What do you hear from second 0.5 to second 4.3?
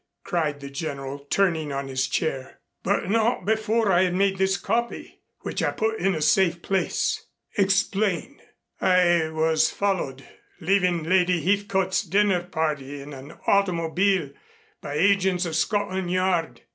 the General, turning in his chair. "But not before I had